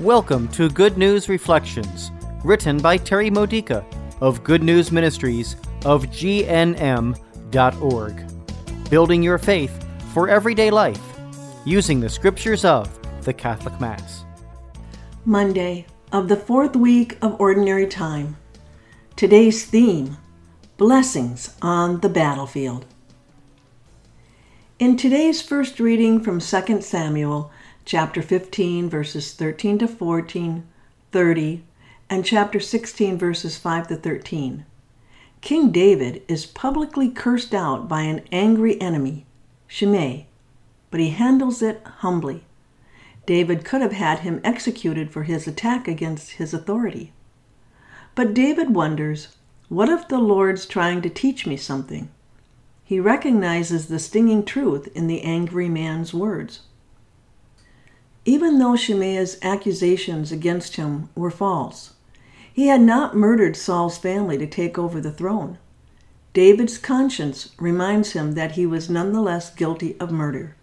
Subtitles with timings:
[0.00, 2.10] Welcome to Good News Reflections,
[2.42, 3.84] written by Terry Modica
[4.22, 7.14] of Good News Ministries of GNM.org.
[8.88, 11.02] Building your faith for everyday life
[11.66, 12.88] using the scriptures of
[13.24, 14.24] the Catholic Mass.
[15.26, 18.38] Monday of the fourth week of Ordinary Time.
[19.16, 20.16] Today's theme
[20.78, 22.86] Blessings on the Battlefield.
[24.78, 27.52] In today's first reading from 2 Samuel,
[27.84, 30.66] chapter 15, verses 13 to 14,
[31.12, 31.64] 30,
[32.08, 34.64] and chapter 16, verses 5 to 13,
[35.40, 39.24] King David is publicly cursed out by an angry enemy,
[39.66, 40.26] Shimei,
[40.90, 42.44] but he handles it humbly.
[43.26, 47.12] David could have had him executed for his attack against his authority.
[48.14, 49.28] But David wonders
[49.68, 52.10] what if the Lord's trying to teach me something?
[52.82, 56.62] He recognizes the stinging truth in the angry man's words.
[58.24, 61.94] Even though Shimei's accusations against him were false,
[62.52, 65.58] he had not murdered Saul's family to take over the throne.
[66.32, 70.54] David's conscience reminds him that he was nonetheless guilty of murder.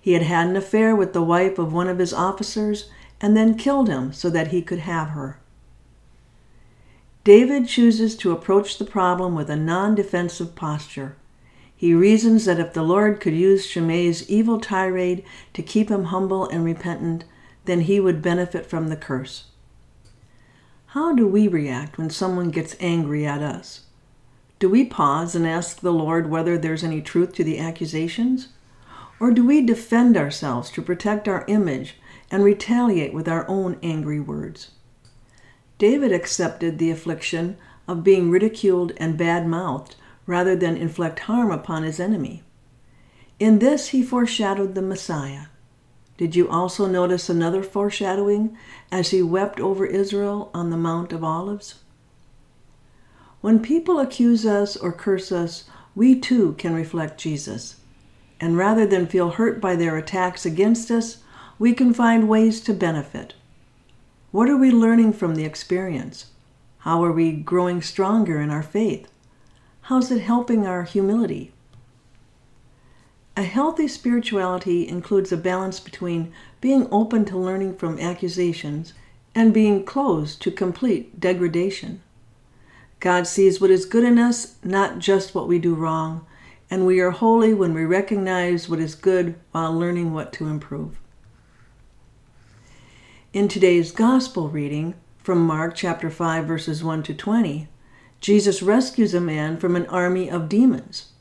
[0.00, 3.56] He had had an affair with the wife of one of his officers and then
[3.56, 5.38] killed him so that he could have her.
[7.24, 11.16] David chooses to approach the problem with a non defensive posture.
[11.82, 16.48] He reasons that if the Lord could use Shimei's evil tirade to keep him humble
[16.48, 17.24] and repentant,
[17.64, 19.46] then he would benefit from the curse.
[20.94, 23.80] How do we react when someone gets angry at us?
[24.60, 28.50] Do we pause and ask the Lord whether there's any truth to the accusations?
[29.18, 31.96] Or do we defend ourselves to protect our image
[32.30, 34.70] and retaliate with our own angry words?
[35.78, 37.56] David accepted the affliction
[37.88, 42.42] of being ridiculed and bad mouthed rather than inflict harm upon his enemy.
[43.38, 45.46] In this, he foreshadowed the Messiah.
[46.16, 48.56] Did you also notice another foreshadowing
[48.90, 51.76] as he wept over Israel on the Mount of Olives?
[53.40, 57.76] When people accuse us or curse us, we too can reflect Jesus
[58.42, 61.18] and rather than feel hurt by their attacks against us,
[61.60, 63.34] we can find ways to benefit.
[64.32, 66.26] What are we learning from the experience?
[66.78, 69.06] How are we growing stronger in our faith?
[69.86, 71.52] How's it helping our humility?
[73.36, 78.92] A healthy spirituality includes a balance between being open to learning from accusations
[79.34, 82.00] and being closed to complete degradation.
[83.00, 86.24] God sees what is good in us, not just what we do wrong,
[86.70, 90.96] and we are holy when we recognize what is good while learning what to improve.
[93.32, 97.66] In today's gospel reading from Mark chapter 5 verses 1 to 20,
[98.22, 101.12] Jesus rescues a man from an army of demons.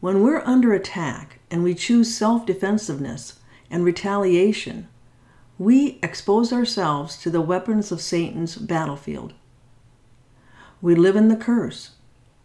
[0.00, 4.88] When we're under attack and we choose self-defensiveness and retaliation,
[5.58, 9.32] we expose ourselves to the weapons of Satan's battlefield.
[10.82, 11.92] We live in the curse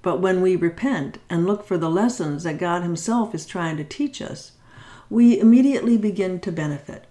[0.07, 3.83] but when we repent and look for the lessons that God Himself is trying to
[3.83, 4.53] teach us,
[5.09, 7.05] we immediately begin to benefit.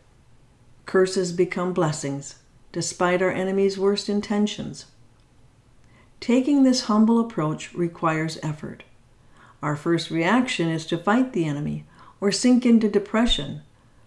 [0.86, 2.36] Curses become blessings,
[2.72, 4.86] despite our enemy's worst intentions.
[6.20, 8.82] Taking this humble approach requires effort.
[9.62, 11.84] Our first reaction is to fight the enemy
[12.20, 13.62] or sink into depression,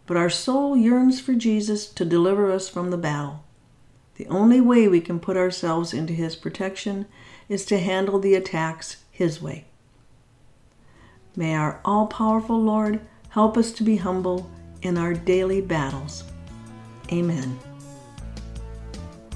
[0.05, 3.43] but our soul yearns for Jesus to deliver us from the battle.
[4.15, 7.05] The only way we can put ourselves into His protection
[7.47, 9.65] is to handle the attacks His way.
[11.35, 12.99] May our all powerful Lord
[13.29, 14.49] help us to be humble
[14.81, 16.23] in our daily battles.
[17.11, 17.68] Amen.